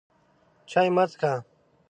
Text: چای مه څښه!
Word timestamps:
چای 0.69 0.89
مه 0.95 1.05
څښه! 1.11 1.33